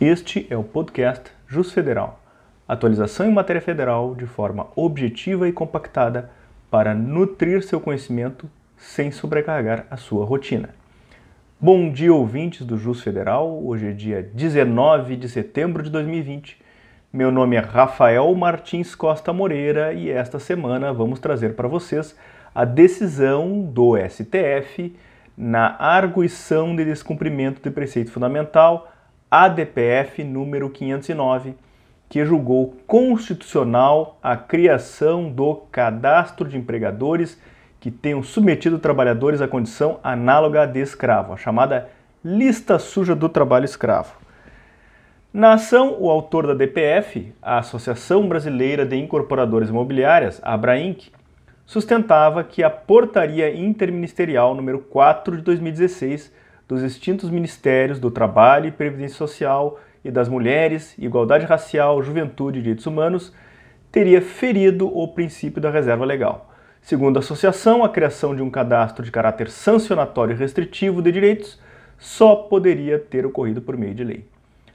Este 0.00 0.44
é 0.50 0.56
o 0.56 0.64
podcast 0.64 1.30
Jus 1.46 1.72
Federal, 1.72 2.20
atualização 2.66 3.28
em 3.28 3.32
matéria 3.32 3.62
federal 3.62 4.12
de 4.16 4.26
forma 4.26 4.66
objetiva 4.74 5.48
e 5.48 5.52
compactada 5.52 6.32
para 6.68 6.92
nutrir 6.92 7.62
seu 7.62 7.80
conhecimento 7.80 8.50
sem 8.76 9.12
sobrecarregar 9.12 9.86
a 9.88 9.96
sua 9.96 10.24
rotina. 10.24 10.70
Bom 11.60 11.92
dia, 11.92 12.12
ouvintes 12.12 12.66
do 12.66 12.76
Jus 12.76 13.02
Federal. 13.02 13.64
Hoje 13.64 13.86
é 13.86 13.92
dia 13.92 14.20
19 14.20 15.14
de 15.14 15.28
setembro 15.28 15.80
de 15.80 15.90
2020. 15.90 16.60
Meu 17.12 17.30
nome 17.30 17.54
é 17.54 17.60
Rafael 17.60 18.34
Martins 18.34 18.96
Costa 18.96 19.32
Moreira 19.32 19.92
e 19.92 20.10
esta 20.10 20.40
semana 20.40 20.92
vamos 20.92 21.20
trazer 21.20 21.54
para 21.54 21.68
vocês 21.68 22.18
a 22.52 22.64
decisão 22.64 23.62
do 23.62 23.96
STF 23.96 24.92
na 25.38 25.76
arguição 25.78 26.74
de 26.74 26.84
descumprimento 26.84 27.62
de 27.62 27.70
preceito 27.70 28.10
fundamental 28.10 28.90
ADPF 29.36 30.22
número 30.22 30.70
509, 30.70 31.56
que 32.08 32.24
julgou 32.24 32.76
constitucional 32.86 34.16
a 34.22 34.36
criação 34.36 35.28
do 35.28 35.56
cadastro 35.72 36.48
de 36.48 36.56
empregadores 36.56 37.36
que 37.80 37.90
tenham 37.90 38.22
submetido 38.22 38.78
trabalhadores 38.78 39.40
à 39.40 39.48
condição 39.48 39.98
análoga 40.04 40.64
de 40.66 40.78
escravo, 40.78 41.32
a 41.32 41.36
chamada 41.36 41.90
lista 42.24 42.78
suja 42.78 43.16
do 43.16 43.28
trabalho 43.28 43.64
escravo. 43.64 44.14
Na 45.32 45.54
ação, 45.54 45.96
o 45.98 46.08
autor 46.08 46.46
da 46.46 46.54
DPF, 46.54 47.34
a 47.42 47.58
Associação 47.58 48.28
Brasileira 48.28 48.86
de 48.86 48.94
Incorporadoras 48.94 49.68
Imobiliárias, 49.68 50.40
Abrainc, 50.44 51.10
sustentava 51.66 52.44
que 52.44 52.62
a 52.62 52.70
Portaria 52.70 53.52
Interministerial 53.52 54.54
número 54.54 54.78
4 54.78 55.38
de 55.38 55.42
2016 55.42 56.43
dos 56.66 56.82
extintos 56.82 57.30
Ministérios 57.30 57.98
do 57.98 58.10
Trabalho 58.10 58.66
e 58.66 58.72
Previdência 58.72 59.16
Social 59.16 59.78
e 60.04 60.10
das 60.10 60.28
Mulheres, 60.28 60.94
Igualdade 60.98 61.46
Racial, 61.46 62.02
Juventude 62.02 62.58
e 62.58 62.62
Direitos 62.62 62.86
Humanos 62.86 63.32
teria 63.90 64.20
ferido 64.20 64.86
o 64.86 65.06
princípio 65.08 65.62
da 65.62 65.70
reserva 65.70 66.04
legal. 66.04 66.50
Segundo 66.82 67.16
a 67.16 67.20
associação, 67.20 67.84
a 67.84 67.88
criação 67.88 68.34
de 68.34 68.42
um 68.42 68.50
cadastro 68.50 69.04
de 69.04 69.10
caráter 69.10 69.48
sancionatório 69.48 70.34
e 70.34 70.36
restritivo 70.36 71.00
de 71.00 71.12
direitos 71.12 71.58
só 71.96 72.34
poderia 72.34 72.98
ter 72.98 73.24
ocorrido 73.24 73.62
por 73.62 73.76
meio 73.76 73.94
de 73.94 74.04
lei. 74.04 74.28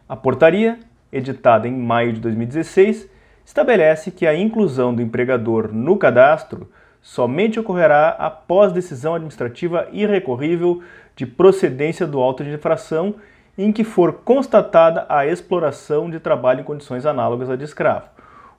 A 0.07 0.15
portaria, 0.15 0.79
editada 1.11 1.67
em 1.67 1.77
maio 1.77 2.13
de 2.13 2.19
2016, 2.21 3.07
estabelece 3.45 4.09
que 4.09 4.25
a 4.25 4.33
inclusão 4.33 4.95
do 4.95 5.01
empregador 5.01 5.71
no 5.71 5.97
cadastro 5.97 6.69
somente 7.01 7.59
ocorrerá 7.59 8.09
após 8.09 8.71
decisão 8.71 9.15
administrativa 9.15 9.87
irrecorrível 9.91 10.81
de 11.15 11.25
procedência 11.25 12.07
do 12.07 12.19
auto 12.19 12.43
de 12.43 12.51
infração 12.51 13.15
em 13.57 13.71
que 13.71 13.83
for 13.83 14.13
constatada 14.23 15.05
a 15.09 15.25
exploração 15.25 16.09
de 16.09 16.19
trabalho 16.19 16.61
em 16.61 16.63
condições 16.63 17.05
análogas 17.05 17.49
à 17.49 17.55
de 17.55 17.65
escravo. 17.65 18.07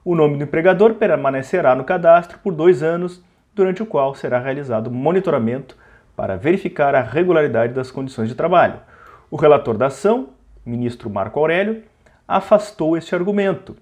O 0.05 0.15
nome 0.15 0.37
do 0.37 0.43
empregador 0.43 0.93
permanecerá 0.95 1.75
no 1.75 1.83
cadastro 1.83 2.39
por 2.39 2.53
dois 2.53 2.83
anos, 2.83 3.23
durante 3.53 3.81
o 3.81 3.85
qual 3.85 4.15
será 4.15 4.39
realizado 4.39 4.91
monitoramento 4.91 5.75
para 6.15 6.37
verificar 6.37 6.93
a 6.93 7.01
regularidade 7.01 7.73
das 7.73 7.89
condições 7.89 8.29
de 8.29 8.35
trabalho. 8.35 8.79
O 9.29 9.35
relator 9.35 9.77
da 9.77 9.87
ação, 9.87 10.29
ministro 10.65 11.09
Marco 11.09 11.39
Aurélio, 11.39 11.83
afastou 12.27 12.95
este 12.95 13.15
argumento. 13.15 13.75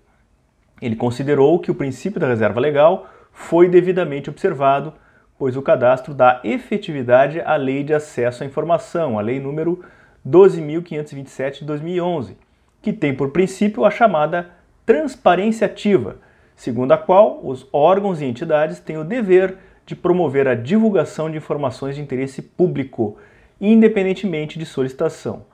Ele 0.82 0.96
considerou 0.96 1.60
que 1.60 1.72
o 1.72 1.76
princípio 1.76 2.20
da 2.20 2.28
reserva 2.28 2.60
legal 2.60 3.08
foi 3.40 3.70
devidamente 3.70 4.30
observado, 4.30 4.94
pois 5.38 5.56
o 5.56 5.62
cadastro 5.62 6.14
dá 6.14 6.42
efetividade 6.44 7.40
à 7.40 7.56
Lei 7.56 7.86
de 7.86 7.94
Acesso 7.94 8.44
à 8.44 8.46
Informação, 8.46 9.18
a 9.18 9.22
Lei 9.22 9.40
número 9.40 9.82
12.527 10.28 11.60
de 11.60 11.66
2011, 11.66 12.38
que 12.82 12.92
tem 12.92 13.16
por 13.16 13.32
princípio 13.32 13.86
a 13.86 13.90
chamada 13.90 14.52
transparência 14.86 15.66
ativa, 15.66 16.18
segundo 16.54 16.92
a 16.92 16.98
qual 16.98 17.40
os 17.42 17.66
órgãos 17.72 18.22
e 18.22 18.26
entidades 18.26 18.82
têm 18.82 18.98
o 18.98 19.06
dever 19.06 19.58
de 19.86 19.96
promover 19.96 20.46
a 20.46 20.54
divulgação 20.54 21.32
de 21.32 21.38
informações 21.38 21.96
de 21.96 22.02
interesse 22.02 22.42
público, 22.42 23.18
independentemente 23.60 24.60
de 24.60 24.66
solicitação. 24.66 25.46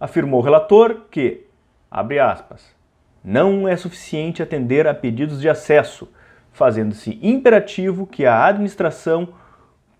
Afirmou 0.00 0.40
o 0.40 0.42
relator 0.42 1.02
que, 1.10 1.42
abre 1.90 2.18
aspas, 2.18 2.74
não 3.22 3.68
é 3.68 3.76
suficiente 3.76 4.42
atender 4.42 4.88
a 4.88 4.94
pedidos 4.94 5.42
de 5.42 5.48
acesso, 5.48 6.08
fazendo-se 6.54 7.18
imperativo 7.20 8.06
que 8.06 8.24
a 8.24 8.46
administração, 8.46 9.28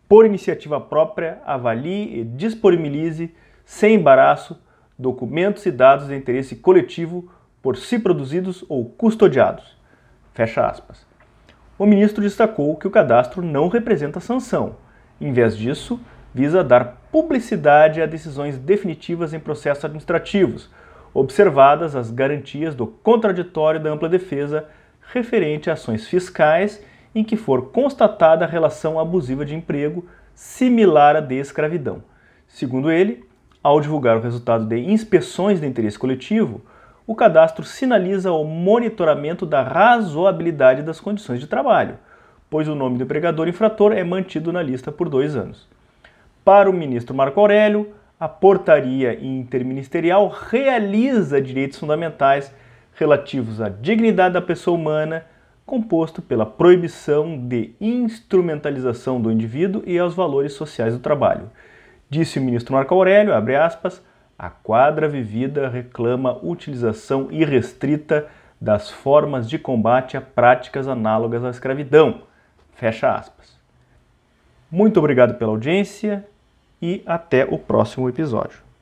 por 0.09 0.25
iniciativa 0.25 0.81
própria, 0.81 1.43
avalie 1.45 2.21
e 2.21 2.25
disponibilize, 2.25 3.35
sem 3.65 3.97
embaraço, 3.97 4.57
documentos 4.97 5.67
e 5.67 5.73
dados 5.73 6.07
de 6.07 6.15
interesse 6.15 6.55
coletivo 6.55 7.29
por 7.61 7.77
si 7.77 7.99
produzidos 7.99 8.65
ou 8.69 8.85
custodiados. 8.85 9.77
Fecha 10.33 10.65
aspas. 10.65 11.05
O 11.77 11.85
ministro 11.85 12.23
destacou 12.23 12.77
que 12.77 12.87
o 12.87 12.91
cadastro 12.91 13.43
não 13.43 13.67
representa 13.67 14.21
sanção. 14.21 14.77
Em 15.21 15.33
vez 15.33 15.57
disso, 15.57 15.99
visa 16.33 16.63
dar 16.63 17.01
publicidade 17.11 18.01
a 18.01 18.07
decisões 18.07 18.57
definitivas 18.59 19.35
em 19.35 19.41
processos 19.41 19.85
administrativos, 19.85 20.71
observadas 21.13 21.97
as 21.97 22.13
garantias 22.13 22.77
do 22.77 22.87
contraditório 22.87 23.81
da 23.81 23.91
ampla 23.91 24.09
defesa 24.09 24.69
referente 25.13 25.71
a 25.71 25.75
ações 25.75 26.07
fiscais 26.07 26.83
em 27.15 27.23
que 27.23 27.37
for 27.37 27.71
constatada 27.71 28.45
a 28.45 28.49
relação 28.49 28.99
abusiva 28.99 29.45
de 29.45 29.55
emprego 29.55 30.05
similar 30.35 31.17
à 31.17 31.21
de 31.21 31.37
escravidão. 31.37 32.03
Segundo 32.49 32.91
ele, 32.91 33.25
ao 33.63 33.81
divulgar 33.81 34.17
o 34.17 34.21
resultado 34.21 34.67
de 34.67 34.79
inspeções 34.79 35.61
de 35.61 35.67
interesse 35.67 35.99
coletivo, 35.99 36.61
o 37.07 37.15
cadastro 37.15 37.65
sinaliza 37.65 38.33
o 38.33 38.45
monitoramento 38.45 39.45
da 39.47 39.63
razoabilidade 39.63 40.83
das 40.83 41.01
condições 41.01 41.41
de 41.41 41.47
trabalho, 41.47 41.99
pois 42.49 42.69
o 42.69 42.75
nome 42.75 42.99
do 42.99 43.05
empregador 43.05 43.49
infrator 43.49 43.93
é 43.93 44.03
mantido 44.03 44.53
na 44.53 44.63
lista 44.63 44.91
por 44.91 45.09
dois 45.09 45.37
anos. 45.37 45.69
Para 46.45 46.69
o 46.69 46.73
ministro 46.73 47.15
Marco 47.15 47.41
Aurélio, 47.41 47.93
a 48.19 48.29
portaria 48.29 49.19
interministerial 49.23 50.29
realiza 50.29 51.41
direitos 51.41 51.79
fundamentais 51.79 52.53
relativos 52.95 53.61
à 53.61 53.69
dignidade 53.69 54.35
da 54.35 54.43
pessoa 54.43 54.77
humana, 54.77 55.25
composto 55.67 56.21
pela 56.21 56.47
proibição 56.47 57.39
de 57.39 57.75
instrumentalização 57.81 59.21
do 59.21 59.31
indivíduo 59.31 59.83
e 59.87 59.99
aos 59.99 60.15
valores 60.15 60.53
sociais 60.53 60.95
do 60.95 61.01
trabalho. 61.01 61.51
Disse 62.09 62.39
o 62.39 62.43
ministro 62.43 62.75
Marco 62.75 62.95
Aurélio, 62.95 63.35
abre 63.35 63.57
aspas, 63.57 64.03
a 64.39 64.51
quadra 64.51 65.09
vivida 65.09 65.69
reclama 65.69 66.39
utilização 66.43 67.29
irrestrita 67.31 68.27
das 68.61 68.91
formas 68.91 69.49
de 69.49 69.59
combate 69.59 70.17
a 70.17 70.21
práticas 70.21 70.89
análogas 70.89 71.45
à 71.45 71.51
escravidão. 71.51 72.23
Fecha 72.75 73.15
aspas. 73.15 73.59
Muito 74.71 74.99
obrigado 74.99 75.35
pela 75.35 75.53
audiência 75.53 76.27
e 76.81 77.03
até 77.07 77.45
o 77.45 77.59
próximo 77.59 78.09
episódio. 78.09 78.65